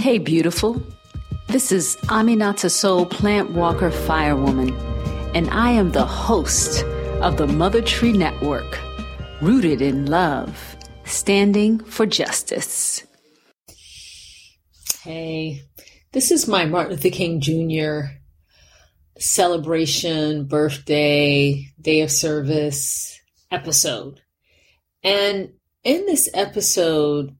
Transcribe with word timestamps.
Hey, 0.00 0.16
beautiful. 0.16 0.82
This 1.48 1.70
is 1.70 1.96
Aminata 2.04 2.70
Soul 2.70 3.04
Plant 3.04 3.50
Walker 3.50 3.90
Firewoman, 3.90 4.72
and 5.34 5.50
I 5.50 5.72
am 5.72 5.90
the 5.90 6.06
host 6.06 6.82
of 7.20 7.36
the 7.36 7.46
Mother 7.46 7.82
Tree 7.82 8.14
Network, 8.14 8.80
rooted 9.42 9.82
in 9.82 10.06
love, 10.06 10.74
standing 11.04 11.80
for 11.80 12.06
justice. 12.06 13.06
Hey, 15.02 15.64
this 16.12 16.30
is 16.30 16.48
my 16.48 16.64
Martin 16.64 16.92
Luther 16.92 17.10
King 17.10 17.42
Jr. 17.42 18.14
celebration, 19.18 20.46
birthday, 20.46 21.66
day 21.78 22.00
of 22.00 22.10
service 22.10 23.20
episode. 23.50 24.22
And 25.02 25.50
in 25.84 26.06
this 26.06 26.30
episode, 26.32 27.36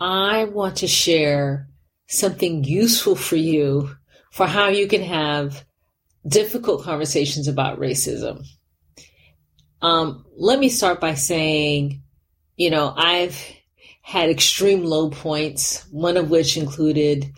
I 0.00 0.44
want 0.44 0.76
to 0.76 0.88
share 0.88 1.68
something 2.06 2.64
useful 2.64 3.16
for 3.16 3.36
you 3.36 3.90
for 4.30 4.46
how 4.46 4.68
you 4.68 4.86
can 4.86 5.02
have 5.02 5.64
difficult 6.26 6.82
conversations 6.82 7.48
about 7.48 7.78
racism. 7.78 8.44
Um, 9.80 10.24
let 10.36 10.58
me 10.58 10.68
start 10.68 11.00
by 11.00 11.14
saying, 11.14 12.02
you 12.56 12.70
know, 12.70 12.92
I've 12.96 13.38
had 14.02 14.30
extreme 14.30 14.84
low 14.84 15.10
points, 15.10 15.86
one 15.90 16.16
of 16.16 16.30
which 16.30 16.56
included 16.56 17.32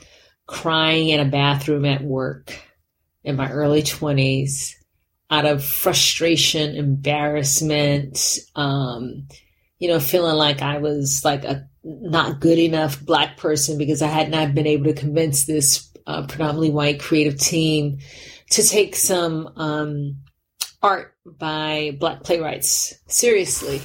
crying 0.47 1.09
in 1.09 1.20
a 1.20 1.30
bathroom 1.30 1.84
at 1.84 2.03
work 2.03 2.59
in 3.25 3.37
my 3.37 3.51
early 3.51 3.83
20s 3.83 4.73
out 5.30 5.45
of 5.45 5.64
frustration, 5.64 6.77
embarrassment, 6.77 8.39
um, 8.55 9.27
you 9.78 9.89
know, 9.89 9.98
feeling 9.98 10.37
like 10.37 10.62
I 10.62 10.78
was 10.78 11.23
like 11.25 11.45
a 11.45 11.69
not 11.86 12.40
good 12.40 12.58
enough 12.58 13.00
black 13.00 13.36
person 13.36 13.78
because 13.78 14.02
I 14.02 14.08
had 14.08 14.28
not 14.28 14.54
been 14.54 14.66
able 14.66 14.86
to 14.86 14.92
convince 14.92 15.44
this 15.44 15.88
uh, 16.06 16.27
predominantly 16.27 16.70
white 16.70 17.00
creative 17.00 17.38
team 17.38 17.98
to 18.50 18.62
take 18.66 18.97
some 18.97 19.52
um, 19.56 20.16
art 20.83 21.14
by 21.24 21.96
black 21.98 22.24
playwrights. 22.24 22.94
Seriously. 23.06 23.80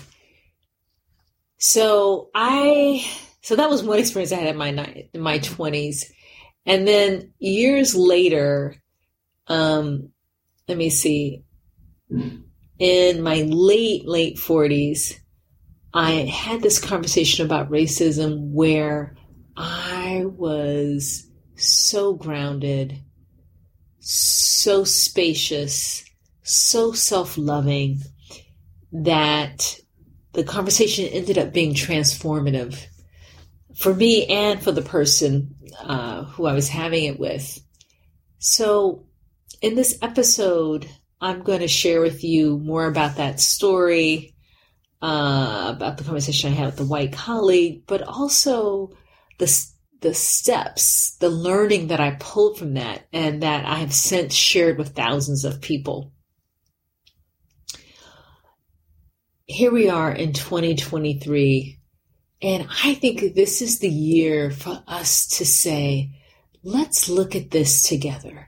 So 1.57 2.31
I, 2.33 3.05
so 3.41 3.55
that 3.55 3.69
was 3.69 3.83
one 3.83 3.99
experience 3.99 4.31
I 4.31 4.37
had 4.37 4.47
in 4.47 4.57
my 4.57 5.05
in 5.13 5.21
my 5.21 5.37
twenties, 5.37 6.11
and 6.65 6.87
then 6.87 7.33
years 7.37 7.93
later, 7.93 8.81
um, 9.45 10.09
let 10.67 10.75
me 10.75 10.89
see, 10.89 11.43
in 12.79 13.21
my 13.21 13.43
late 13.47 14.07
late 14.07 14.39
forties, 14.39 15.20
I 15.93 16.11
had 16.11 16.61
this 16.61 16.79
conversation 16.79 17.45
about 17.45 17.69
racism 17.69 18.51
where 18.51 19.15
I 19.57 20.23
was 20.25 21.27
so 21.55 22.13
grounded, 22.13 23.01
so 23.99 24.83
spacious, 24.83 26.05
so 26.43 26.93
self 26.93 27.37
loving 27.37 28.01
that 28.93 29.79
the 30.33 30.43
conversation 30.43 31.05
ended 31.05 31.37
up 31.37 31.51
being 31.51 31.73
transformative 31.73 32.85
for 33.75 33.93
me 33.93 34.25
and 34.27 34.61
for 34.61 34.71
the 34.71 34.81
person 34.81 35.55
uh, 35.79 36.23
who 36.23 36.45
I 36.45 36.53
was 36.53 36.69
having 36.69 37.03
it 37.03 37.19
with. 37.19 37.61
So, 38.39 39.05
in 39.61 39.75
this 39.75 39.97
episode, 40.01 40.89
I'm 41.19 41.43
going 41.43 41.59
to 41.59 41.67
share 41.67 42.01
with 42.01 42.23
you 42.23 42.57
more 42.59 42.87
about 42.87 43.17
that 43.17 43.39
story 43.39 44.35
uh, 45.01 45.73
about 45.75 45.97
the 45.97 46.03
conversation 46.03 46.51
I 46.51 46.55
had 46.55 46.65
with 46.67 46.75
the 46.77 46.85
white 46.85 47.13
colleague, 47.13 47.83
but 47.87 48.01
also 48.03 48.91
the 49.39 49.67
the 50.01 50.13
steps, 50.15 51.15
the 51.19 51.29
learning 51.29 51.87
that 51.87 51.99
I 51.99 52.17
pulled 52.19 52.57
from 52.57 52.73
that, 52.73 53.07
and 53.13 53.43
that 53.43 53.65
I 53.65 53.75
have 53.75 53.93
since 53.93 54.33
shared 54.33 54.77
with 54.77 54.95
thousands 54.95 55.45
of 55.45 55.61
people. 55.61 56.11
Here 59.45 59.71
we 59.71 59.89
are 59.89 60.11
in 60.11 60.33
2023, 60.33 61.79
and 62.41 62.67
I 62.83 62.95
think 62.95 63.35
this 63.35 63.61
is 63.61 63.79
the 63.79 63.89
year 63.89 64.49
for 64.49 64.83
us 64.87 65.27
to 65.37 65.45
say, 65.45 66.11
let's 66.63 67.09
look 67.09 67.35
at 67.35 67.51
this 67.51 67.87
together. 67.87 68.47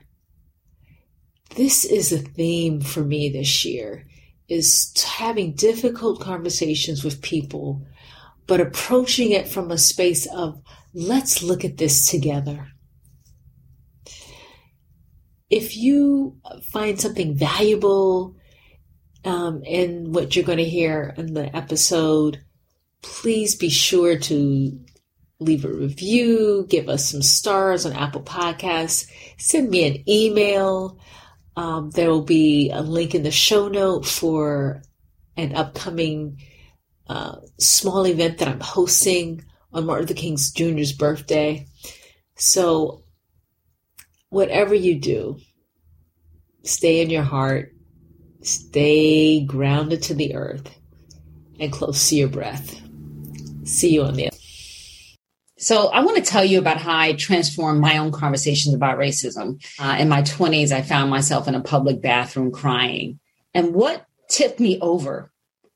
This 1.54 1.84
is 1.84 2.10
a 2.12 2.18
theme 2.18 2.80
for 2.80 3.04
me 3.04 3.28
this 3.28 3.64
year 3.64 4.06
is 4.48 4.92
having 5.02 5.54
difficult 5.54 6.20
conversations 6.20 7.02
with 7.02 7.22
people, 7.22 7.86
but 8.46 8.60
approaching 8.60 9.30
it 9.30 9.48
from 9.48 9.70
a 9.70 9.78
space 9.78 10.26
of 10.26 10.60
let's 10.92 11.42
look 11.42 11.64
at 11.64 11.78
this 11.78 12.10
together. 12.10 12.68
If 15.50 15.76
you 15.76 16.36
find 16.72 17.00
something 17.00 17.36
valuable 17.36 18.36
um, 19.24 19.62
in 19.64 20.12
what 20.12 20.34
you're 20.34 20.44
going 20.44 20.58
to 20.58 20.64
hear 20.64 21.14
in 21.16 21.34
the 21.34 21.54
episode, 21.54 22.42
please 23.02 23.54
be 23.54 23.68
sure 23.68 24.18
to 24.18 24.80
leave 25.40 25.64
a 25.64 25.68
review, 25.68 26.66
give 26.68 26.88
us 26.88 27.10
some 27.10 27.22
stars 27.22 27.84
on 27.84 27.92
Apple 27.92 28.22
Podcasts, 28.22 29.08
send 29.38 29.70
me 29.70 29.86
an 29.86 30.08
email. 30.08 30.98
Um, 31.56 31.90
there 31.90 32.10
will 32.10 32.24
be 32.24 32.70
a 32.70 32.82
link 32.82 33.14
in 33.14 33.22
the 33.22 33.30
show 33.30 33.68
note 33.68 34.06
for 34.06 34.82
an 35.36 35.54
upcoming 35.54 36.40
uh, 37.08 37.36
small 37.58 38.06
event 38.06 38.38
that 38.38 38.48
I'm 38.48 38.60
hosting 38.60 39.44
on 39.72 39.86
Martin 39.86 40.06
Luther 40.06 40.20
King 40.20 40.36
Jr.'s 40.36 40.92
birthday. 40.92 41.66
So, 42.36 43.04
whatever 44.30 44.74
you 44.74 44.98
do, 44.98 45.38
stay 46.64 47.00
in 47.00 47.10
your 47.10 47.22
heart, 47.22 47.72
stay 48.42 49.44
grounded 49.44 50.02
to 50.04 50.14
the 50.14 50.34
earth, 50.34 50.68
and 51.60 51.72
close 51.72 52.08
to 52.08 52.16
your 52.16 52.28
breath. 52.28 52.80
See 53.64 53.94
you 53.94 54.02
on 54.02 54.14
the 54.14 54.33
so 55.64 55.88
I 55.88 56.04
want 56.04 56.18
to 56.18 56.30
tell 56.30 56.44
you 56.44 56.58
about 56.58 56.76
how 56.76 56.94
I 56.94 57.14
transformed 57.14 57.80
my 57.80 57.96
own 57.96 58.12
conversations 58.12 58.74
about 58.74 58.98
racism. 58.98 59.64
Uh, 59.78 59.96
in 59.98 60.10
my 60.10 60.20
20s, 60.20 60.72
I 60.72 60.82
found 60.82 61.08
myself 61.08 61.48
in 61.48 61.54
a 61.54 61.62
public 61.62 62.02
bathroom 62.02 62.52
crying. 62.52 63.18
And 63.54 63.72
what 63.72 64.04
tipped 64.28 64.60
me 64.60 64.78
over 64.82 65.32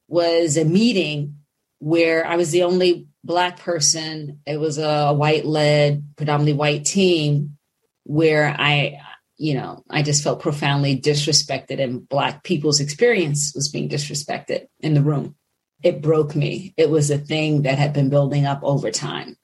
was 0.07 0.59
a 0.59 0.67
meeting 0.67 1.37
where 1.79 2.27
I 2.27 2.37
was 2.37 2.51
the 2.51 2.65
only 2.65 3.07
Black 3.25 3.61
person. 3.61 4.41
It 4.47 4.61
was 4.61 4.77
a 4.77 5.15
white 5.15 5.47
led, 5.47 6.05
predominantly 6.17 6.53
white 6.53 6.85
team 6.85 7.57
where 8.05 8.55
I, 8.59 9.01
you 9.39 9.55
know, 9.55 9.85
I 9.89 10.03
just 10.03 10.23
felt 10.23 10.43
profoundly 10.43 11.01
disrespected 11.01 11.81
and 11.83 12.07
Black 12.07 12.45
people's 12.45 12.81
experience 12.81 13.55
was 13.55 13.71
being 13.71 13.89
disrespected 13.89 14.67
in 14.81 14.93
the 14.93 15.03
room. 15.03 15.35
It 15.83 16.03
broke 16.03 16.37
me. 16.37 16.75
It 16.77 16.91
was 16.91 17.11
a 17.11 17.17
thing 17.17 17.63
that 17.63 17.79
had 17.79 17.95
been 17.95 18.11
building 18.11 18.45
up 18.45 18.61
over 18.63 18.91
time 18.91 19.39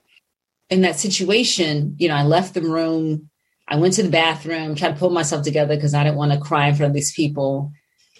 in 0.70 0.82
that 0.82 0.98
situation, 0.98 1.96
you 1.98 2.08
know, 2.08 2.14
I 2.14 2.22
left 2.22 2.54
the 2.54 2.62
room. 2.62 3.30
I 3.68 3.76
went 3.76 3.94
to 3.94 4.02
the 4.02 4.10
bathroom, 4.10 4.74
tried 4.74 4.92
to 4.92 4.98
pull 4.98 5.10
myself 5.10 5.42
together 5.42 5.74
because 5.74 5.94
I 5.94 6.04
didn't 6.04 6.16
want 6.16 6.32
to 6.32 6.40
cry 6.40 6.68
in 6.68 6.74
front 6.74 6.90
of 6.90 6.94
these 6.94 7.12
people. 7.12 7.72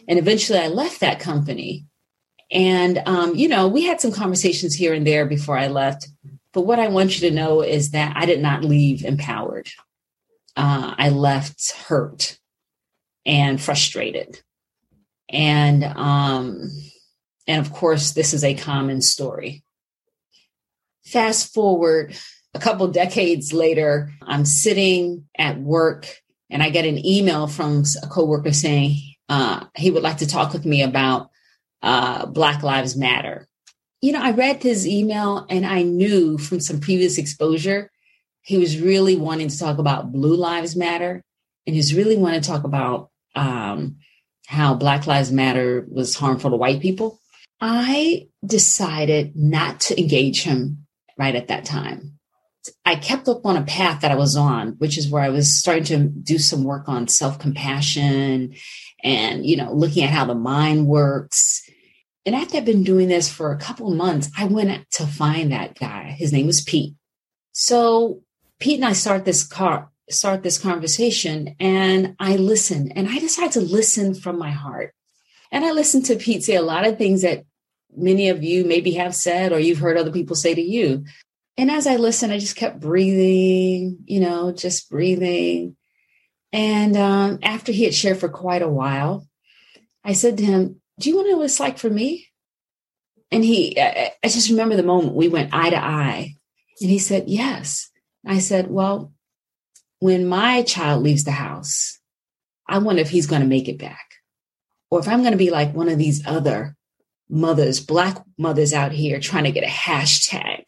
And 0.09 0.19
eventually 0.19 0.59
I 0.59 0.69
left 0.69 1.01
that 1.01 1.21
company. 1.21 1.87
And, 2.51 3.03
um, 3.07 3.35
you 3.35 3.49
know, 3.49 3.69
we 3.69 3.85
had 3.85 4.01
some 4.01 4.13
conversations 4.13 4.75
here 4.75 4.95
and 4.95 5.07
there 5.07 5.27
before 5.27 5.59
I 5.59 5.69
left. 5.69 6.09
But 6.53 6.63
what 6.63 6.79
I 6.79 6.89
want 6.89 7.21
you 7.21 7.29
to 7.29 7.35
know 7.35 7.63
is 7.63 7.91
that 7.91 8.17
I 8.17 8.27
did 8.27 8.41
not 8.41 8.65
leave 8.65 9.05
empowered. 9.05 9.69
Uh, 10.57 10.95
I 10.97 11.09
left 11.09 11.73
hurt 11.73 12.39
and 13.27 13.61
frustrated. 13.61 14.41
And, 15.29 15.83
um, 15.83 16.71
and 17.47 17.67
of 17.67 17.73
course, 17.73 18.13
this 18.13 18.33
is 18.33 18.45
a 18.45 18.55
common 18.55 19.01
story. 19.03 19.65
Fast 21.05 21.53
forward 21.53 22.17
a 22.55 22.59
couple 22.59 22.87
decades 22.89 23.53
later, 23.53 24.13
I'm 24.23 24.45
sitting 24.45 25.25
at 25.37 25.59
work 25.59 26.23
and 26.51 26.63
I 26.63 26.71
get 26.71 26.87
an 26.87 27.05
email 27.05 27.47
from 27.47 27.85
a 28.03 28.07
coworker 28.07 28.53
saying 28.53 28.97
uh, 29.29 29.65
he 29.77 29.91
would 29.91 30.03
like 30.03 30.19
to 30.19 30.27
talk 30.27 30.53
with 30.53 30.65
me 30.65 30.83
about 30.83 31.31
uh, 31.83 32.27
Black 32.27 32.63
Lives 32.63 32.97
Matter. 32.97 33.49
You 34.01 34.13
know, 34.13 34.23
I 34.23 34.33
read 34.33 34.63
his 34.63 34.87
email 34.87 35.47
and 35.49 35.67
I 35.67 35.83
knew 35.83 36.39
from 36.39 36.61
some 36.61 36.81
previous 36.81 37.19
exposure 37.19 37.91
he 38.43 38.59
was 38.59 38.79
really 38.79 39.17
wanting 39.17 39.49
to 39.49 39.59
talk 39.59 39.79
about 39.79 40.13
Blue 40.13 40.37
Lives 40.37 40.77
Matter 40.77 41.23
and 41.67 41.75
he's 41.75 41.95
really 41.95 42.17
wanting 42.17 42.43
to 42.43 42.47
talk 42.47 42.65
about 42.65 43.11
um, 43.35 43.97
how 44.47 44.75
Black 44.75 45.07
Lives 45.07 45.33
Matter 45.33 45.87
was 45.91 46.15
harmful 46.15 46.51
to 46.51 46.57
white 46.57 46.81
people. 46.81 47.19
I 47.61 48.29
decided 48.45 49.35
not 49.35 49.81
to 49.81 49.99
engage 49.99 50.43
him 50.43 50.87
right 51.17 51.35
at 51.35 51.49
that 51.49 51.65
time. 51.65 52.19
I 52.85 52.97
kept 52.97 53.29
up 53.29 53.45
on 53.45 53.57
a 53.57 53.65
path 53.65 54.01
that 54.01 54.11
I 54.11 54.17
was 54.17 54.37
on, 54.37 54.71
which 54.79 54.97
is 54.99 55.09
where 55.09 55.23
I 55.23 55.29
was 55.29 55.59
starting 55.59 55.85
to 55.85 55.99
do 55.99 56.39
some 56.39 56.65
work 56.65 56.89
on 56.89 57.09
self 57.09 57.39
compassion 57.39 58.55
and, 59.03 59.47
you 59.47 59.57
know, 59.57 59.73
looking 59.73 60.05
at 60.05 60.11
how 60.11 60.25
the 60.25 60.35
mind 60.35 60.87
works. 60.87 61.69
And 62.27 62.35
after 62.35 62.57
I've 62.57 62.65
been 62.65 62.85
doing 62.85 63.09
this 63.09 63.31
for 63.31 63.53
a 63.53 63.59
couple 63.59 63.91
of 63.91 63.97
months, 63.97 64.31
I 64.37 64.47
went 64.47 64.91
to 64.93 65.07
find 65.07 65.53
that 65.53 65.79
guy. 65.79 66.15
His 66.19 66.33
name 66.33 66.47
was 66.47 66.63
Pete. 66.63 66.95
So 67.53 68.23
Pete 68.59 68.79
and 68.79 68.87
I 68.87 68.95
start 68.95 69.25
this 69.25 69.47
car 69.47 69.91
start 70.11 70.43
this 70.43 70.59
conversation 70.59 71.57
and 71.59 72.15
I 72.19 72.37
listen 72.37 72.93
and 72.93 73.09
I 73.09 73.19
decide 73.19 73.53
to 73.53 73.61
listen 73.61 74.15
from 74.15 74.39
my 74.39 74.51
heart. 74.51 74.95
And 75.51 75.65
I 75.65 75.73
listen 75.73 76.03
to 76.05 76.17
Pete 76.17 76.45
say 76.45 76.57
a 76.57 76.63
lot 76.63 76.87
of 76.87 76.99
things 76.99 77.23
that 77.23 77.45
many 77.97 78.29
of 78.29 78.43
you 78.43 78.65
maybe 78.65 78.93
have 78.93 79.15
said 79.15 79.53
or 79.53 79.59
you've 79.59 79.79
heard 79.79 79.97
other 79.97 80.11
people 80.11 80.37
say 80.37 80.55
to 80.55 80.61
you. 80.61 81.05
And 81.57 81.71
as 81.71 81.87
I 81.87 81.97
listened, 81.97 82.33
I 82.33 82.39
just 82.39 82.57
kept 82.57 82.81
breathing, 82.81 83.99
you 84.07 84.21
know, 84.21 84.53
just 84.53 84.91
breathing. 84.91 85.77
And 86.53 86.97
um, 86.97 87.39
after 87.43 87.73
he 87.73 87.85
had 87.85 87.95
shared 87.95 88.19
for 88.19 88.29
quite 88.29 88.63
a 88.63 88.69
while, 88.69 89.27
I 90.05 90.13
said 90.15 90.39
to 90.39 90.45
him, 90.45 90.81
Do 90.99 91.09
you 91.09 91.17
want 91.17 91.27
to 91.27 91.33
know 91.33 91.39
what 91.39 91.45
it's 91.45 91.61
like 91.61 91.79
for 91.79 91.91
me? 91.91 92.29
And 93.31 93.45
he, 93.45 93.81
I, 93.81 94.13
I 94.23 94.29
just 94.29 94.51
remember 94.51 94.77
the 94.77 94.83
moment 94.83 95.15
we 95.15 95.29
went 95.29 95.55
eye 95.55 95.71
to 95.71 95.77
eye. 95.77 96.35
And 96.81 96.91
he 96.91 96.99
said, 96.99 97.25
Yes. 97.29 97.91
I 98.27 98.39
said, 98.39 98.69
Well, 98.69 99.13
when 100.01 100.27
my 100.27 100.63
child 100.63 101.03
leaves 101.03 101.25
the 101.25 101.33
house, 101.33 102.01
I 102.69 102.79
wonder 102.79 103.03
if 103.03 103.11
he's 103.11 103.27
going 103.27 103.43
to 103.43 103.49
make 103.49 103.69
it 103.69 103.79
back. 103.79 104.15
Or 104.91 104.99
if 104.99 105.09
I'm 105.09 105.21
going 105.21 105.33
to 105.33 105.39
be 105.39 105.51
like 105.51 105.75
one 105.75 105.89
of 105.89 105.99
these 105.99 106.27
other 106.27 106.77
mothers, 107.29 107.81
Black 107.81 108.19
mothers 108.39 108.73
out 108.73 108.93
here 108.93 109.21
trying 109.21 109.45
to 109.45 109.53
get 109.53 109.65
a 109.65 109.67
hashtag 109.67 110.65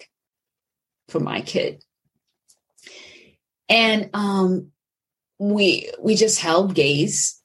for 1.08 1.20
my 1.20 1.41
kid. 1.41 1.82
And 3.69 4.11
um, 4.14 4.70
we 5.38 5.91
we 6.00 6.14
just 6.14 6.41
held 6.41 6.75
gaze 6.75 7.41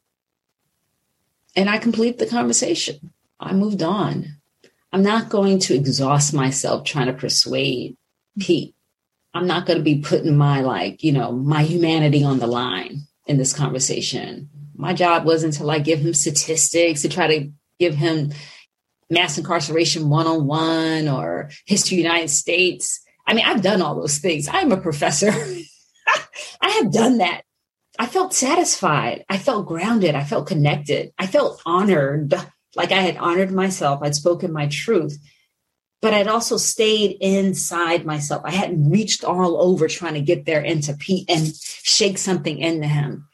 and 1.55 1.69
I 1.69 1.77
complete 1.77 2.17
the 2.17 2.25
conversation. 2.25 3.11
I 3.39 3.53
moved 3.53 3.83
on. 3.83 4.37
I'm 4.93 5.03
not 5.03 5.29
going 5.29 5.59
to 5.59 5.75
exhaust 5.75 6.33
myself 6.33 6.83
trying 6.83 7.07
to 7.07 7.13
persuade 7.13 7.97
Pete. 8.39 8.75
I'm 9.33 9.47
not 9.47 9.65
going 9.65 9.77
to 9.77 9.83
be 9.83 9.99
putting 9.99 10.35
my 10.35 10.61
like, 10.61 11.03
you 11.03 11.11
know, 11.11 11.31
my 11.31 11.63
humanity 11.63 12.23
on 12.23 12.39
the 12.39 12.47
line 12.47 13.01
in 13.25 13.37
this 13.37 13.53
conversation. 13.53 14.49
My 14.75 14.93
job 14.93 15.25
wasn't 15.25 15.53
to 15.55 15.63
like 15.63 15.83
give 15.83 15.99
him 15.99 16.13
statistics 16.13 17.01
to 17.01 17.09
try 17.09 17.27
to 17.27 17.51
give 17.79 17.95
him 17.95 18.33
mass 19.09 19.37
incarceration 19.37 20.09
one 20.09 20.27
on 20.27 20.47
one 20.47 21.07
or 21.07 21.49
history 21.65 21.97
of 21.97 22.03
the 22.03 22.09
United 22.09 22.29
States. 22.29 23.01
I 23.27 23.33
mean, 23.33 23.45
I've 23.45 23.61
done 23.61 23.81
all 23.81 23.95
those 23.95 24.17
things. 24.17 24.47
I'm 24.51 24.71
a 24.71 24.77
professor. 24.77 25.31
I 26.61 26.69
have 26.69 26.91
done 26.91 27.19
that. 27.19 27.43
I 27.99 28.05
felt 28.07 28.33
satisfied. 28.33 29.25
I 29.29 29.37
felt 29.37 29.67
grounded. 29.67 30.15
I 30.15 30.23
felt 30.23 30.47
connected. 30.47 31.11
I 31.19 31.27
felt 31.27 31.61
honored, 31.65 32.33
like 32.75 32.91
I 32.91 33.01
had 33.01 33.17
honored 33.17 33.51
myself. 33.51 34.01
I'd 34.01 34.15
spoken 34.15 34.51
my 34.51 34.67
truth, 34.67 35.17
but 36.01 36.13
I'd 36.13 36.27
also 36.27 36.57
stayed 36.57 37.17
inside 37.21 38.05
myself. 38.05 38.41
I 38.45 38.51
hadn't 38.51 38.89
reached 38.89 39.23
all 39.23 39.61
over 39.61 39.87
trying 39.87 40.15
to 40.15 40.21
get 40.21 40.45
there 40.45 40.61
into 40.61 40.93
Pete 40.93 41.29
and 41.29 41.55
shake 41.55 42.17
something 42.17 42.57
into 42.57 42.87
him. 42.87 43.27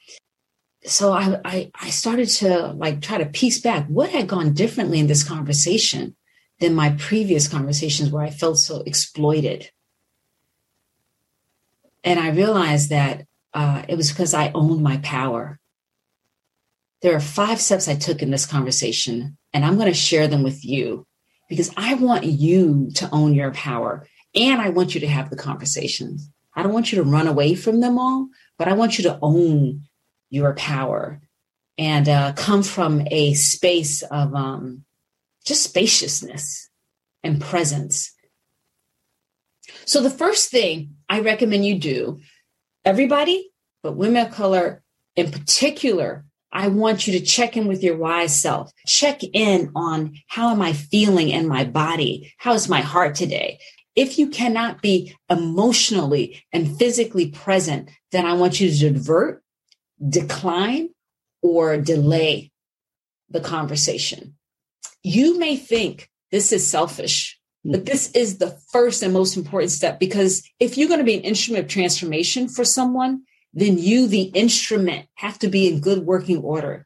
So 0.84 1.12
I, 1.12 1.40
I, 1.44 1.72
I 1.80 1.90
started 1.90 2.30
to 2.30 2.74
like 2.74 3.02
try 3.02 3.18
to 3.18 3.26
piece 3.26 3.60
back 3.60 3.88
what 3.88 4.10
had 4.10 4.28
gone 4.28 4.54
differently 4.54 5.00
in 5.00 5.08
this 5.08 5.24
conversation 5.24 6.16
than 6.60 6.76
my 6.76 6.92
previous 6.98 7.48
conversations 7.48 8.10
where 8.10 8.24
I 8.24 8.32
felt 8.32 8.58
so 8.58 8.82
exploited. 8.86 9.70
And 12.08 12.22
I 12.22 12.30
realized 12.30 12.92
that 12.92 13.26
uh, 13.54 13.84
it 13.90 13.96
was 13.96 14.10
because 14.10 14.34
I 14.34 14.54
owned 14.56 14.82
my 14.82 14.96
power. 15.04 15.60
There 17.02 17.14
are 17.14 17.20
five 17.20 17.60
steps 17.60 17.90
I 17.90 17.96
took 17.96 18.22
in 18.22 18.32
this 18.32 18.46
conversation, 18.46 19.38
and 19.54 19.66
I'm 19.66 19.76
going 19.76 19.92
to 19.92 19.94
share 19.94 20.30
them 20.30 20.42
with 20.42 20.64
you 20.64 21.06
because 21.50 21.70
I 21.76 21.96
want 21.96 22.24
you 22.24 22.92
to 22.96 23.10
own 23.12 23.34
your 23.34 23.52
power 23.52 24.08
and 24.34 24.62
I 24.62 24.70
want 24.70 24.96
you 24.96 25.02
to 25.02 25.08
have 25.08 25.30
the 25.30 25.36
conversations. 25.36 26.30
I 26.56 26.64
don't 26.64 26.72
want 26.72 26.94
you 26.94 27.04
to 27.04 27.10
run 27.10 27.28
away 27.28 27.56
from 27.56 27.82
them 27.82 28.00
all, 28.00 28.30
but 28.58 28.70
I 28.70 28.74
want 28.74 28.98
you 28.98 29.04
to 29.04 29.20
own 29.22 29.82
your 30.30 30.54
power 30.56 31.20
and 31.78 32.08
uh, 32.08 32.32
come 32.38 32.64
from 32.64 33.06
a 33.12 33.34
space 33.34 34.02
of 34.02 34.34
um, 34.34 34.86
just 35.46 35.64
spaciousness 35.64 36.70
and 37.22 37.42
presence. 37.42 38.14
So, 39.86 40.02
the 40.02 40.10
first 40.10 40.50
thing 40.50 40.96
I 41.10 41.22
recommend 41.22 41.66
you 41.66 41.80
do 41.80 42.20
everybody, 42.86 43.50
but 43.84 43.96
women 43.96 44.26
of 44.26 44.34
color 44.34 44.84
in 45.16 45.32
particular, 45.32 46.26
I 46.52 46.70
want 46.70 47.08
you 47.08 47.20
to 47.20 47.26
check 47.26 47.58
in 47.58 47.68
with 47.68 47.84
your 47.84 47.98
wise 47.98 48.40
self. 48.40 48.72
Check 48.86 49.22
in 49.34 49.72
on 49.76 50.16
how 50.28 50.50
am 50.50 50.62
I 50.62 50.74
feeling 50.74 51.30
in 51.30 51.48
my 51.48 51.66
body? 51.66 52.34
How 52.38 52.54
is 52.54 52.70
my 52.70 52.82
heart 52.82 53.16
today? 53.16 53.60
If 53.96 54.20
you 54.20 54.30
cannot 54.30 54.82
be 54.82 55.16
emotionally 55.30 56.44
and 56.54 56.78
physically 56.78 57.32
present, 57.32 57.90
then 58.12 58.26
I 58.26 58.34
want 58.34 58.60
you 58.60 58.70
to 58.70 58.94
divert, 58.94 59.44
decline, 60.08 60.90
or 61.42 61.78
delay 61.78 62.52
the 63.30 63.42
conversation. 63.42 64.36
You 65.04 65.38
may 65.40 65.58
think 65.58 66.10
this 66.32 66.52
is 66.52 66.66
selfish 66.66 67.37
but 67.68 67.86
this 67.86 68.12
is 68.12 68.38
the 68.38 68.58
first 68.72 69.04
and 69.04 69.14
most 69.14 69.36
important 69.36 69.72
step 69.72 70.00
because 70.00 70.48
if 70.60 70.78
you're 70.78 70.88
going 70.88 71.00
to 71.00 71.06
be 71.06 71.16
an 71.16 71.22
instrument 71.22 71.66
of 71.66 71.70
transformation 71.70 72.48
for 72.48 72.64
someone, 72.64 73.24
then 73.54 73.78
you, 73.78 74.08
the 74.08 74.24
instrument, 74.24 75.08
have 75.16 75.38
to 75.40 75.48
be 75.48 75.68
in 75.68 75.80
good 75.80 76.06
working 76.06 76.38
order. 76.38 76.86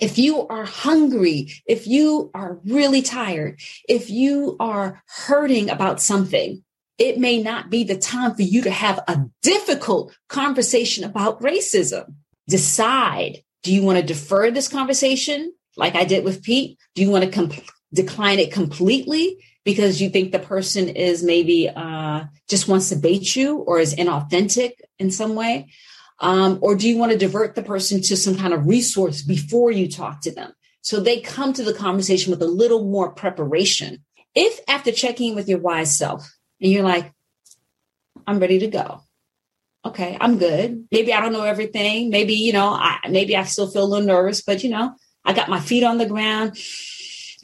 If 0.00 0.18
you 0.18 0.46
are 0.48 0.64
hungry, 0.64 1.52
if 1.66 1.86
you 1.86 2.30
are 2.34 2.60
really 2.64 3.02
tired, 3.02 3.60
if 3.88 4.10
you 4.10 4.56
are 4.60 5.02
hurting 5.26 5.70
about 5.70 6.00
something, 6.00 6.62
it 6.98 7.18
may 7.18 7.42
not 7.42 7.70
be 7.70 7.84
the 7.84 7.96
time 7.96 8.34
for 8.34 8.42
you 8.42 8.62
to 8.62 8.70
have 8.70 8.98
a 9.08 9.24
difficult 9.42 10.16
conversation 10.28 11.04
about 11.04 11.40
racism. 11.40 12.14
Decide 12.48 13.42
do 13.62 13.74
you 13.74 13.82
want 13.82 13.98
to 13.98 14.04
defer 14.04 14.50
this 14.52 14.68
conversation 14.68 15.52
like 15.76 15.96
I 15.96 16.04
did 16.04 16.24
with 16.24 16.44
Pete? 16.44 16.78
Do 16.94 17.02
you 17.02 17.10
want 17.10 17.24
to 17.24 17.30
com- 17.30 17.50
decline 17.92 18.38
it 18.38 18.52
completely? 18.52 19.42
Because 19.66 20.00
you 20.00 20.08
think 20.08 20.30
the 20.30 20.38
person 20.38 20.88
is 20.88 21.24
maybe 21.24 21.68
uh, 21.68 22.22
just 22.48 22.68
wants 22.68 22.88
to 22.88 22.96
bait 22.96 23.34
you 23.34 23.56
or 23.56 23.80
is 23.80 23.96
inauthentic 23.96 24.74
in 25.00 25.10
some 25.10 25.34
way? 25.34 25.66
Um, 26.20 26.60
or 26.62 26.76
do 26.76 26.88
you 26.88 26.96
want 26.96 27.10
to 27.10 27.18
divert 27.18 27.56
the 27.56 27.64
person 27.64 28.00
to 28.02 28.16
some 28.16 28.36
kind 28.36 28.54
of 28.54 28.68
resource 28.68 29.22
before 29.22 29.72
you 29.72 29.90
talk 29.90 30.20
to 30.20 30.32
them? 30.32 30.52
So 30.82 31.00
they 31.00 31.20
come 31.20 31.52
to 31.52 31.64
the 31.64 31.74
conversation 31.74 32.30
with 32.30 32.40
a 32.42 32.46
little 32.46 32.84
more 32.84 33.10
preparation. 33.10 34.04
If 34.36 34.60
after 34.68 34.92
checking 34.92 35.34
with 35.34 35.48
your 35.48 35.58
wise 35.58 35.98
self 35.98 36.32
and 36.60 36.70
you're 36.70 36.84
like, 36.84 37.12
I'm 38.24 38.38
ready 38.38 38.60
to 38.60 38.68
go. 38.68 39.00
Okay, 39.84 40.16
I'm 40.20 40.38
good. 40.38 40.86
Maybe 40.92 41.12
I 41.12 41.20
don't 41.20 41.32
know 41.32 41.42
everything. 41.42 42.10
Maybe, 42.10 42.34
you 42.34 42.52
know, 42.52 42.68
I, 42.68 43.00
maybe 43.10 43.36
I 43.36 43.42
still 43.42 43.68
feel 43.68 43.82
a 43.82 43.86
little 43.86 44.06
nervous, 44.06 44.42
but 44.42 44.62
you 44.62 44.70
know, 44.70 44.94
I 45.24 45.32
got 45.32 45.48
my 45.48 45.58
feet 45.58 45.82
on 45.82 45.98
the 45.98 46.06
ground. 46.06 46.56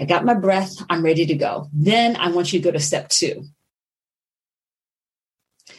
I 0.00 0.04
got 0.04 0.25
my 0.25 0.34
breath. 0.34 0.72
I'm 0.88 1.04
ready 1.04 1.26
to 1.26 1.34
go. 1.34 1.68
Then 1.72 2.16
I 2.16 2.30
want 2.30 2.52
you 2.52 2.61
to 2.61 2.64
go 2.64 2.70
to 2.70 2.80
step 2.80 3.08
two. 3.08 3.44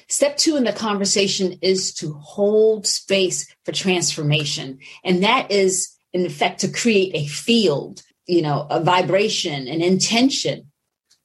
Step 0.08 0.38
two 0.38 0.56
in 0.56 0.64
the 0.64 0.74
conversation 0.74 1.58
is 1.62 1.94
to 1.96 2.14
hold 2.14 2.86
space 2.86 3.54
for 3.66 3.72
transformation. 3.72 4.80
And 5.04 5.24
that 5.24 5.52
is, 5.52 5.98
in 6.14 6.26
effect, 6.26 6.62
to 6.62 6.68
create 6.68 7.16
a 7.16 7.28
field, 7.28 8.04
you 8.28 8.42
know, 8.42 8.68
a 8.70 8.84
vibration, 8.84 9.68
an 9.68 9.82
intention 9.82 10.72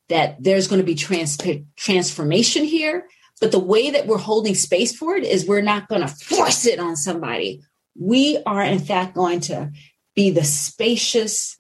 that 0.09 0.43
there's 0.43 0.69
going 0.69 0.81
to 0.81 0.87
be 0.87 0.95
trans- 0.95 1.39
transformation 1.77 2.65
here. 2.65 3.07
But 3.41 3.53
the 3.53 3.59
way 3.59 3.91
that 3.91 4.07
we're 4.07 4.19
holding 4.19 4.55
space 4.55 4.97
for 4.97 5.17
it 5.17 5.25
is 5.25 5.47
we're 5.47 5.61
not 5.61 5.89
going 5.89 6.01
to 6.01 6.09
force 6.09 6.67
it 6.67 6.81
on 6.81 6.97
somebody. 6.97 7.63
We 7.95 8.43
are, 8.47 8.63
in 8.63 8.79
fact, 8.79 9.15
going 9.15 9.41
to 9.41 9.71
be 10.15 10.31
the 10.31 10.45
spacious 10.45 11.58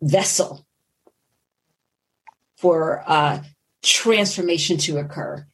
vessel 0.00 0.66
for 2.56 3.04
uh, 3.06 3.42
transformation 3.82 4.76
to 4.78 4.98
occur. 4.98 5.46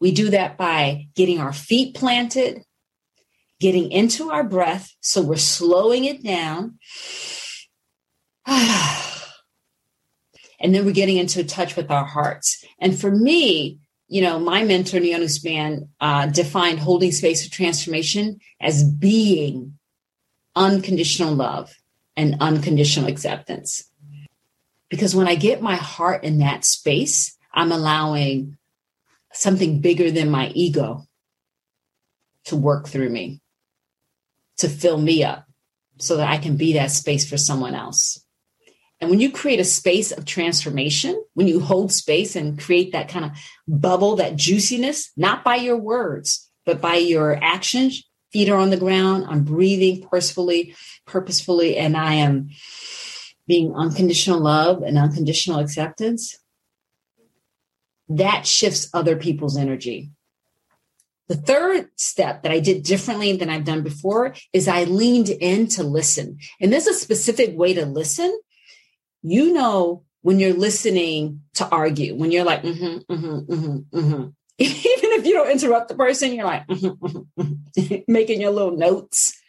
We 0.00 0.12
do 0.12 0.30
that 0.30 0.56
by 0.56 1.08
getting 1.14 1.40
our 1.40 1.52
feet 1.52 1.94
planted, 1.94 2.62
getting 3.60 3.90
into 3.90 4.30
our 4.30 4.44
breath. 4.44 4.94
So 5.00 5.22
we're 5.22 5.36
slowing 5.36 6.04
it 6.04 6.22
down. 6.22 6.78
and 8.46 9.22
then 10.60 10.84
we're 10.84 10.92
getting 10.92 11.18
into 11.18 11.44
touch 11.44 11.76
with 11.76 11.90
our 11.90 12.04
hearts. 12.04 12.64
And 12.80 12.98
for 12.98 13.10
me, 13.10 13.78
you 14.08 14.22
know, 14.22 14.38
my 14.38 14.64
mentor, 14.64 14.98
Nianu 14.98 15.28
Span, 15.28 15.88
uh, 16.00 16.26
defined 16.26 16.80
holding 16.80 17.12
space 17.12 17.44
for 17.44 17.52
transformation 17.52 18.40
as 18.60 18.84
being 18.84 19.78
unconditional 20.54 21.34
love 21.34 21.74
and 22.16 22.36
unconditional 22.40 23.08
acceptance. 23.08 23.90
Because 24.92 25.16
when 25.16 25.26
I 25.26 25.36
get 25.36 25.62
my 25.62 25.76
heart 25.76 26.22
in 26.22 26.40
that 26.40 26.66
space, 26.66 27.34
I'm 27.54 27.72
allowing 27.72 28.58
something 29.32 29.80
bigger 29.80 30.10
than 30.10 30.30
my 30.30 30.48
ego 30.48 31.06
to 32.44 32.56
work 32.56 32.88
through 32.88 33.08
me, 33.08 33.40
to 34.58 34.68
fill 34.68 34.98
me 34.98 35.24
up 35.24 35.46
so 35.98 36.18
that 36.18 36.28
I 36.28 36.36
can 36.36 36.58
be 36.58 36.74
that 36.74 36.90
space 36.90 37.26
for 37.26 37.38
someone 37.38 37.74
else. 37.74 38.22
And 39.00 39.08
when 39.08 39.18
you 39.18 39.32
create 39.32 39.60
a 39.60 39.64
space 39.64 40.12
of 40.12 40.26
transformation, 40.26 41.24
when 41.32 41.48
you 41.48 41.60
hold 41.60 41.90
space 41.90 42.36
and 42.36 42.60
create 42.60 42.92
that 42.92 43.08
kind 43.08 43.24
of 43.24 43.30
bubble, 43.66 44.16
that 44.16 44.36
juiciness, 44.36 45.10
not 45.16 45.42
by 45.42 45.56
your 45.56 45.78
words, 45.78 46.50
but 46.66 46.82
by 46.82 46.96
your 46.96 47.42
actions, 47.42 48.06
feet 48.30 48.50
are 48.50 48.58
on 48.58 48.68
the 48.68 48.76
ground. 48.76 49.24
I'm 49.26 49.42
breathing 49.42 50.02
purposefully, 50.02 50.76
purposefully, 51.06 51.78
and 51.78 51.96
I 51.96 52.16
am 52.16 52.50
being 53.46 53.74
unconditional 53.74 54.40
love 54.40 54.82
and 54.82 54.98
unconditional 54.98 55.58
acceptance. 55.58 56.38
That 58.08 58.46
shifts 58.46 58.90
other 58.92 59.16
people's 59.16 59.56
energy. 59.56 60.10
The 61.28 61.36
third 61.36 61.88
step 61.96 62.42
that 62.42 62.52
I 62.52 62.60
did 62.60 62.82
differently 62.82 63.36
than 63.36 63.48
I've 63.48 63.64
done 63.64 63.82
before 63.82 64.34
is 64.52 64.68
I 64.68 64.84
leaned 64.84 65.30
in 65.30 65.66
to 65.68 65.82
listen. 65.82 66.38
And 66.60 66.72
there's 66.72 66.86
a 66.86 66.94
specific 66.94 67.56
way 67.56 67.74
to 67.74 67.86
listen. 67.86 68.38
You 69.22 69.52
know, 69.52 70.04
when 70.22 70.40
you're 70.40 70.52
listening 70.52 71.42
to 71.54 71.68
argue, 71.68 72.14
when 72.16 72.32
you're 72.32 72.44
like, 72.44 72.62
mm-hmm, 72.62 73.12
mm-hmm, 73.12 73.52
mm-hmm, 73.52 73.98
mm-hmm. 73.98 74.28
even 74.58 75.10
if 75.12 75.26
you 75.26 75.32
don't 75.32 75.50
interrupt 75.50 75.88
the 75.88 75.94
person, 75.94 76.34
you're 76.34 76.44
like 76.44 76.66
mm-hmm, 76.66 77.06
mm-hmm, 77.06 77.40
mm-hmm. 77.80 77.94
making 78.12 78.40
your 78.40 78.50
little 78.50 78.76
notes 78.76 79.40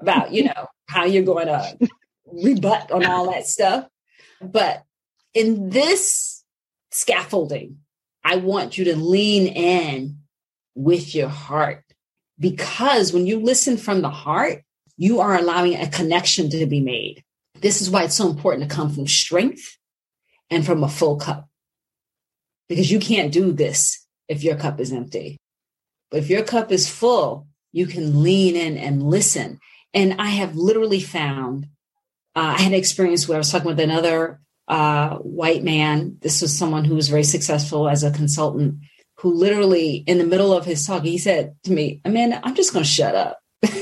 about, 0.00 0.32
you 0.32 0.44
know, 0.44 0.68
how 0.86 1.04
you're 1.04 1.24
going 1.24 1.46
to 1.48 1.76
rebut 2.26 2.90
on 2.90 3.04
all 3.04 3.30
that 3.32 3.46
stuff. 3.46 3.86
But 4.40 4.82
in 5.34 5.70
this 5.70 6.44
scaffolding, 6.90 7.78
I 8.24 8.36
want 8.36 8.76
you 8.76 8.84
to 8.86 8.96
lean 8.96 9.46
in 9.46 10.18
with 10.74 11.14
your 11.14 11.28
heart 11.28 11.84
because 12.38 13.12
when 13.12 13.26
you 13.26 13.40
listen 13.40 13.76
from 13.76 14.02
the 14.02 14.10
heart, 14.10 14.62
you 14.96 15.20
are 15.20 15.36
allowing 15.36 15.76
a 15.76 15.88
connection 15.88 16.50
to 16.50 16.66
be 16.66 16.80
made. 16.80 17.22
This 17.60 17.80
is 17.80 17.90
why 17.90 18.04
it's 18.04 18.16
so 18.16 18.28
important 18.28 18.68
to 18.68 18.74
come 18.74 18.92
from 18.92 19.06
strength 19.06 19.78
and 20.50 20.64
from 20.64 20.82
a 20.82 20.88
full 20.88 21.16
cup 21.16 21.48
because 22.68 22.90
you 22.90 22.98
can't 22.98 23.32
do 23.32 23.52
this 23.52 24.06
if 24.28 24.42
your 24.42 24.56
cup 24.56 24.80
is 24.80 24.92
empty. 24.92 25.38
But 26.10 26.18
if 26.18 26.30
your 26.30 26.42
cup 26.42 26.72
is 26.72 26.88
full, 26.88 27.46
you 27.72 27.86
can 27.86 28.22
lean 28.22 28.56
in 28.56 28.76
and 28.76 29.02
listen. 29.02 29.60
And 29.92 30.16
I 30.20 30.28
have 30.28 30.56
literally 30.56 31.00
found, 31.00 31.68
uh, 32.36 32.54
I 32.58 32.62
had 32.62 32.72
an 32.72 32.78
experience 32.78 33.26
where 33.26 33.36
I 33.36 33.38
was 33.38 33.50
talking 33.50 33.66
with 33.66 33.80
another 33.80 34.40
uh, 34.68 35.16
white 35.16 35.64
man. 35.64 36.18
This 36.20 36.42
was 36.42 36.56
someone 36.56 36.84
who 36.84 36.94
was 36.94 37.08
very 37.08 37.22
successful 37.22 37.88
as 37.88 38.04
a 38.04 38.10
consultant, 38.10 38.80
who 39.16 39.32
literally, 39.32 39.96
in 40.06 40.18
the 40.18 40.26
middle 40.26 40.52
of 40.52 40.66
his 40.66 40.86
talk, 40.86 41.02
he 41.02 41.16
said 41.16 41.56
to 41.64 41.72
me, 41.72 42.02
Amanda, 42.04 42.40
I'm 42.44 42.54
just 42.54 42.74
going 42.74 42.84
to 42.84 42.90
shut 42.90 43.14
up. 43.14 43.38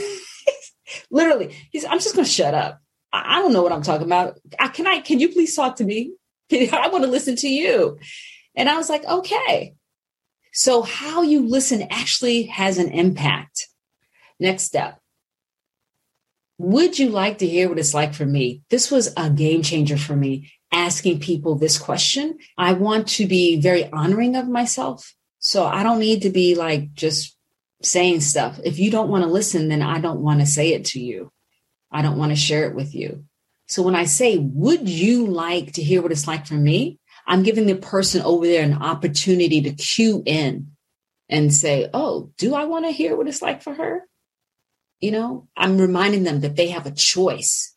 literally, 1.11 1.57
he's, 1.73 1.85
I'm 1.85 1.99
just 1.99 2.15
going 2.15 2.25
to 2.25 2.31
shut 2.31 2.55
up. 2.55 2.81
I, 3.13 3.39
I 3.39 3.39
don't 3.41 3.53
know 3.53 3.63
what 3.63 3.73
I'm 3.73 3.83
talking 3.83 4.07
about. 4.07 4.39
I, 4.57 4.69
can 4.69 4.87
I, 4.87 5.01
can 5.01 5.19
you 5.19 5.31
please 5.31 5.57
talk 5.57 5.77
to 5.77 5.85
me? 5.85 6.15
I 6.53 6.89
want 6.93 7.03
to 7.03 7.11
listen 7.11 7.35
to 7.37 7.49
you. 7.49 7.99
And 8.55 8.69
I 8.69 8.77
was 8.77 8.89
like, 8.89 9.05
okay. 9.05 9.75
So, 10.53 10.83
how 10.83 11.23
you 11.23 11.49
listen 11.49 11.83
actually 11.91 12.45
has 12.45 12.79
an 12.79 12.93
impact. 12.93 13.67
Next 14.39 14.63
step. 14.63 15.01
Would 16.59 16.99
you 16.99 17.11
like 17.11 17.39
to 17.39 17.47
hear 17.47 17.69
what 17.69 17.79
it's 17.79 17.95
like 17.95 18.15
for 18.15 18.25
me? 18.25 18.63
This 18.71 18.91
was 18.91 19.13
a 19.17 19.29
game 19.29 19.63
changer 19.63 19.97
for 19.97 20.15
me, 20.15 20.53
asking 20.71 21.19
people 21.19 21.57
this 21.57 21.79
question. 21.79 22.39
I 22.57 22.75
want 22.75 23.09
to 23.09 23.27
be 23.27 23.61
very 23.61 23.91
honoring 23.91 24.37
of 24.37 24.49
myself. 24.49 25.15
So, 25.41 25.67
I 25.67 25.83
don't 25.83 25.99
need 25.99 26.23
to 26.23 26.31
be 26.31 26.55
like 26.55 26.95
just 26.95 27.37
saying 27.83 28.21
stuff. 28.21 28.59
If 28.65 28.79
you 28.79 28.91
don't 28.91 29.11
want 29.11 29.25
to 29.25 29.31
listen, 29.31 29.69
then 29.69 29.83
I 29.83 30.01
don't 30.01 30.21
want 30.21 30.41
to 30.41 30.47
say 30.47 30.73
it 30.73 30.87
to 30.87 31.01
you. 31.01 31.33
I 31.91 32.03
don't 32.03 32.19
want 32.19 32.33
to 32.33 32.37
share 32.37 32.69
it 32.69 32.75
with 32.75 32.95
you. 32.95 33.25
So, 33.67 33.83
when 33.83 33.97
I 33.97 34.05
say, 34.05 34.39
Would 34.39 34.89
you 34.89 35.27
like 35.27 35.73
to 35.73 35.83
hear 35.83 36.03
what 36.03 36.13
it's 36.13 36.29
like 36.29 36.47
for 36.47 36.55
me? 36.55 36.99
I'm 37.27 37.43
giving 37.43 37.67
the 37.67 37.75
person 37.75 38.23
over 38.23 38.47
there 38.47 38.63
an 38.63 38.75
opportunity 38.75 39.61
to 39.63 39.73
cue 39.73 40.23
in 40.25 40.69
and 41.29 41.53
say, 41.53 41.91
Oh, 41.93 42.31
do 42.39 42.55
I 42.55 42.65
want 42.65 42.85
to 42.85 42.93
hear 42.93 43.17
what 43.17 43.29
it's 43.29 43.43
like 43.43 43.61
for 43.61 43.75
her? 43.75 44.03
You 45.01 45.11
know, 45.11 45.49
I'm 45.57 45.79
reminding 45.79 46.25
them 46.25 46.41
that 46.41 46.57
they 46.57 46.69
have 46.69 46.87
a 46.87 46.91
choice. 46.91 47.75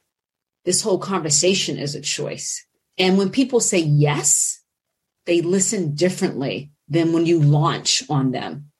This 0.66 0.82
whole 0.82 1.00
conversation 1.00 1.78
is 1.78 1.96
a 1.96 2.02
choice. 2.02 2.66
And 2.98 3.18
when 3.18 3.30
people 3.30 3.60
say 3.60 3.80
yes, 3.80 4.62
they 5.26 5.42
listen 5.42 5.94
differently 5.94 6.72
than 6.88 7.12
when 7.12 7.26
you 7.26 7.40
launch 7.40 8.04
on 8.10 8.32
them, 8.32 8.72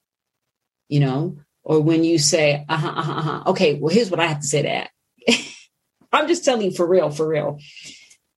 you 0.88 1.00
know, 1.00 1.38
or 1.64 1.82
when 1.82 2.04
you 2.04 2.18
say, 2.18 2.66
uh 2.70 2.78
huh, 2.78 2.94
uh 2.96 3.02
huh, 3.02 3.12
uh-huh. 3.14 3.44
okay, 3.48 3.74
well, 3.76 3.94
here's 3.94 4.10
what 4.10 4.22
I 4.22 4.28
have 4.28 4.40
to 4.40 4.48
say 4.48 4.62
to 4.62 4.68
that. 4.68 4.90
I'm 6.14 6.28
just 6.28 6.46
telling 6.46 6.62
you 6.62 6.72
for 6.72 6.88
real, 6.88 7.10
for 7.10 7.28
real. 7.28 7.60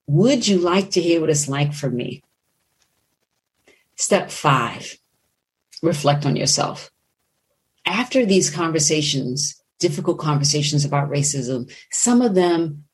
Would 0.09 0.49
you 0.49 0.59
like 0.59 0.91
to 0.93 1.01
hear 1.01 1.21
what 1.21 1.31
it's 1.31 1.49
like 1.49 1.73
for 1.73 1.89
me? 1.89 2.23
Step 3.95 4.31
five, 4.31 4.99
reflect 5.83 6.27
on 6.27 6.35
yourself. 6.35 6.91
After 7.87 8.27
these 8.27 8.51
conversations, 8.51 9.60
difficult 9.81 10.19
conversations 10.19 10.85
about 10.85 11.11
racism, 11.11 11.73
some 11.91 12.23
of 12.23 12.35
them 12.35 12.85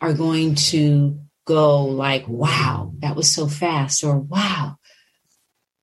are 0.00 0.14
going 0.14 0.54
to 0.54 1.20
go 1.46 1.84
like, 1.84 2.26
wow, 2.26 2.92
that 2.98 3.16
was 3.16 3.32
so 3.32 3.46
fast, 3.46 4.02
or 4.02 4.18
wow, 4.18 4.76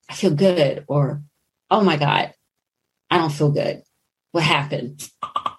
I 0.10 0.14
feel 0.14 0.34
good, 0.34 0.84
or 0.88 1.22
oh 1.70 1.84
my 1.84 1.98
God, 1.98 2.34
I 3.10 3.18
don't 3.18 3.32
feel 3.32 3.52
good. 3.52 3.84
What 4.32 4.44
happened? 4.44 5.08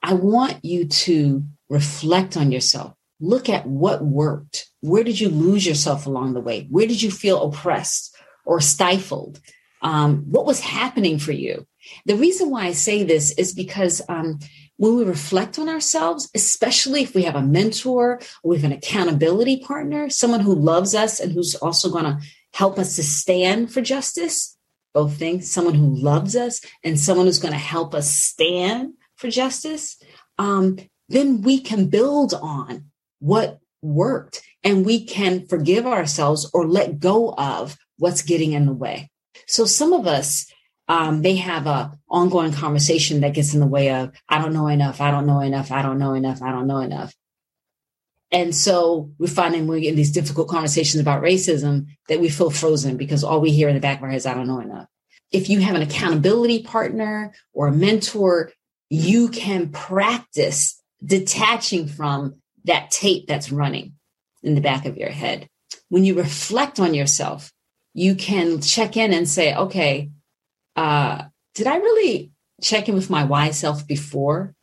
I 0.03 0.15
want 0.15 0.65
you 0.65 0.87
to 0.87 1.45
reflect 1.69 2.37
on 2.37 2.51
yourself. 2.51 2.95
Look 3.21 3.49
at 3.49 3.67
what 3.67 4.05
worked. 4.05 4.69
Where 4.81 5.05
did 5.05 5.21
you 5.21 5.29
lose 5.29 5.65
yourself 5.65 6.07
along 6.07 6.35
the 6.35 6.41
way? 6.41 6.67
Where 6.71 6.87
did 6.87 7.01
you 7.01 7.11
feel 7.11 7.43
oppressed 7.43 8.17
or 8.45 8.61
stifled? 8.61 9.41
Um, 9.81 10.25
what 10.31 10.47
was 10.47 10.61
happening 10.61 11.19
for 11.19 11.33
you? 11.33 11.67
The 12.07 12.17
reason 12.17 12.51
why 12.51 12.67
I 12.67 12.73
say 12.73 13.03
this 13.03 13.33
is 13.33 13.55
because 13.55 14.03
um, 14.09 14.41
when 14.77 14.97
we 14.97 15.05
reflect 15.05 15.59
on 15.59 15.69
ourselves, 15.69 16.29
especially 16.35 17.03
if 17.03 17.15
we 17.15 17.23
have 17.23 17.37
a 17.37 17.43
mentor 17.43 18.21
or 18.43 18.51
we 18.51 18.57
have 18.57 18.65
an 18.65 18.77
accountability 18.77 19.59
partner, 19.59 20.11
someone 20.11 20.41
who 20.41 20.55
loves 20.55 20.95
us 20.95 21.21
and 21.21 21.33
who's 21.33 21.55
also 21.55 21.91
going 21.91 22.05
to 22.05 22.19
help 22.53 22.79
us 22.79 22.97
to 22.97 23.03
stand 23.03 23.73
for 23.73 23.81
justice, 23.81 24.57
both 24.93 25.17
things, 25.17 25.51
someone 25.51 25.75
who 25.75 25.95
loves 25.95 26.35
us 26.37 26.61
and 26.83 26.99
someone 26.99 27.27
who's 27.27 27.39
going 27.39 27.53
to 27.53 27.59
help 27.59 27.95
us 27.95 28.11
stand 28.11 28.95
for 29.17 29.29
justice, 29.29 30.01
um, 30.39 30.77
then 31.09 31.43
we 31.43 31.61
can 31.61 31.87
build 31.87 32.35
on 32.35 32.87
what 33.21 33.59
worked 33.83 34.43
and 34.63 34.85
we 34.85 35.05
can 35.05 35.47
forgive 35.47 35.87
ourselves 35.87 36.51
or 36.53 36.67
let 36.67 36.99
go 36.99 37.35
of 37.37 37.77
what's 37.99 38.23
getting 38.23 38.53
in 38.53 38.67
the 38.67 38.73
way. 38.73 39.11
So 39.47 39.67
some 39.67 39.93
of 39.93 40.07
us 40.07 40.51
um, 40.89 41.23
they 41.23 41.37
have 41.37 41.67
a 41.67 41.99
ongoing 42.09 42.53
conversation 42.53 43.21
that 43.21 43.35
gets 43.35 43.55
in 43.55 43.61
the 43.61 43.67
way 43.67 43.91
of 43.91 44.13
I 44.29 44.41
don't 44.41 44.53
know 44.53 44.69
enough, 44.69 45.01
I 45.01 45.11
don't 45.11 45.27
know 45.27 45.41
enough, 45.41 45.73
I 45.73 45.83
don't 45.83 45.99
know 45.99 46.15
enough, 46.15 46.43
I 46.43 46.53
don't 46.53 46.67
know 46.67 46.79
enough. 46.79 47.15
And 48.31 48.55
so 48.55 49.13
we're 49.19 49.29
finding 49.29 49.67
we're 49.67 49.79
in 49.79 49.95
these 49.95 50.11
difficult 50.11 50.49
conversations 50.49 51.01
about 51.01 51.23
racism 51.23 51.87
that 52.09 52.21
we 52.21 52.29
feel 52.29 52.51
frozen 52.51 52.97
because 52.97 53.23
all 53.23 53.41
we 53.41 53.53
hear 53.53 53.69
in 53.69 53.75
the 53.75 53.81
back 53.81 53.99
of 53.99 54.05
our 54.05 54.11
heads, 54.11 54.27
I 54.27 54.35
don't 54.35 54.49
know 54.49 54.61
enough. 54.61 54.89
If 55.31 55.49
you 55.49 55.61
have 55.61 55.77
an 55.77 55.83
accountability 55.83 56.63
partner 56.63 57.33
or 57.53 57.69
a 57.69 57.73
mentor, 57.73 58.53
you 58.91 59.29
can 59.29 59.71
practice 59.71 60.83
detaching 61.05 61.87
from 61.87 62.37
that 62.65 62.91
tape 62.91 63.27
that's 63.27 63.53
running 63.53 63.95
in 64.43 64.55
the 64.55 64.61
back 64.61 64.85
of 64.85 64.97
your 64.97 65.11
head. 65.11 65.49
When 65.89 66.05
you 66.05 66.15
reflect 66.15 66.81
on 66.81 66.95
yourself, 66.95 67.53
you 67.93 68.15
can 68.15 68.61
check 68.61 68.97
in 68.97 69.13
and 69.13 69.29
say, 69.29 69.55
okay, 69.55 70.11
uh, 70.77 71.25
did 71.55 71.67
I 71.67 71.77
really 71.77 72.33
check 72.63 72.89
in 72.89 72.95
with 72.95 73.11
my 73.11 73.25
wise 73.25 73.59
self 73.59 73.87
before 73.87 74.55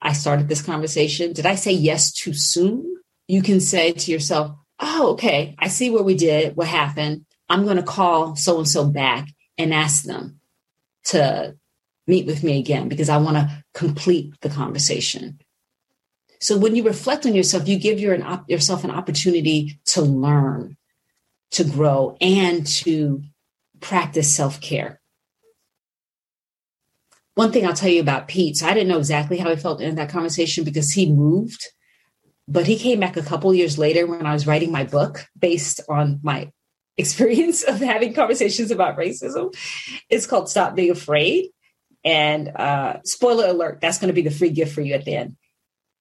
I 0.00 0.12
started 0.12 0.48
this 0.48 0.62
conversation? 0.62 1.32
Did 1.32 1.46
I 1.46 1.54
say 1.54 1.72
yes 1.72 2.12
too 2.12 2.32
soon? 2.32 2.96
You 3.28 3.42
can 3.42 3.60
say 3.60 3.92
to 3.92 4.10
yourself, 4.10 4.56
oh, 4.80 5.12
okay, 5.12 5.54
I 5.58 5.68
see 5.68 5.90
what 5.90 6.04
we 6.04 6.14
did, 6.14 6.56
what 6.56 6.66
happened. 6.66 7.26
I'm 7.48 7.64
going 7.64 7.76
to 7.76 7.82
call 7.82 8.36
so 8.36 8.58
and 8.58 8.68
so 8.68 8.86
back 8.86 9.28
and 9.58 9.74
ask 9.74 10.04
them 10.04 10.40
to 11.06 11.56
meet 12.06 12.26
with 12.26 12.42
me 12.42 12.58
again 12.58 12.88
because 12.88 13.08
I 13.08 13.18
want 13.18 13.36
to 13.36 13.64
complete 13.74 14.34
the 14.40 14.48
conversation. 14.48 15.40
So 16.40 16.56
when 16.56 16.74
you 16.74 16.82
reflect 16.82 17.26
on 17.26 17.34
yourself, 17.34 17.68
you 17.68 17.78
give 17.78 18.00
your, 18.00 18.14
an, 18.14 18.44
yourself 18.48 18.84
an 18.84 18.90
opportunity 18.90 19.78
to 19.86 20.02
learn, 20.02 20.76
to 21.52 21.64
grow, 21.64 22.16
and 22.20 22.66
to 22.66 23.22
practice 23.80 24.34
self 24.34 24.60
care. 24.60 24.99
One 27.34 27.52
thing 27.52 27.66
I'll 27.66 27.74
tell 27.74 27.90
you 27.90 28.00
about 28.00 28.28
Pete, 28.28 28.56
so 28.56 28.66
I 28.66 28.74
didn't 28.74 28.88
know 28.88 28.98
exactly 28.98 29.38
how 29.38 29.50
he 29.50 29.56
felt 29.56 29.80
in 29.80 29.94
that 29.94 30.10
conversation 30.10 30.64
because 30.64 30.90
he 30.90 31.12
moved, 31.12 31.64
but 32.48 32.66
he 32.66 32.76
came 32.76 33.00
back 33.00 33.16
a 33.16 33.22
couple 33.22 33.54
years 33.54 33.78
later 33.78 34.06
when 34.06 34.26
I 34.26 34.32
was 34.32 34.46
writing 34.46 34.72
my 34.72 34.84
book 34.84 35.26
based 35.38 35.80
on 35.88 36.20
my 36.22 36.50
experience 36.96 37.62
of 37.62 37.78
having 37.78 38.12
conversations 38.12 38.70
about 38.70 38.98
racism. 38.98 39.54
It's 40.08 40.26
called 40.26 40.50
Stop 40.50 40.74
Being 40.74 40.90
Afraid. 40.90 41.50
And 42.04 42.48
uh, 42.48 43.00
spoiler 43.04 43.46
alert, 43.46 43.80
that's 43.80 43.98
going 43.98 44.08
to 44.08 44.14
be 44.14 44.22
the 44.22 44.30
free 44.30 44.50
gift 44.50 44.74
for 44.74 44.80
you 44.80 44.94
at 44.94 45.04
the 45.04 45.14
end. 45.14 45.36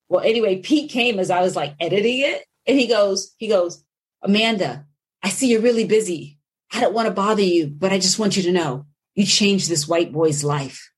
Well, 0.07 0.23
anyway, 0.23 0.57
Pete 0.57 0.89
came 0.89 1.19
as 1.19 1.29
I 1.29 1.41
was 1.41 1.55
like 1.55 1.75
editing 1.79 2.19
it, 2.19 2.45
and 2.65 2.79
he 2.79 2.87
goes, 2.87 3.33
he 3.37 3.47
goes, 3.47 3.83
Amanda, 4.21 4.85
I 5.21 5.29
see 5.29 5.49
you're 5.49 5.61
really 5.61 5.85
busy. 5.85 6.39
I 6.73 6.79
don't 6.79 6.93
want 6.93 7.07
to 7.07 7.13
bother 7.13 7.41
you, 7.41 7.67
but 7.67 7.91
I 7.91 7.99
just 7.99 8.19
want 8.19 8.37
you 8.37 8.43
to 8.43 8.51
know 8.51 8.85
you 9.15 9.25
changed 9.25 9.69
this 9.69 9.87
white 9.87 10.11
boy's 10.11 10.43
life. 10.43 10.88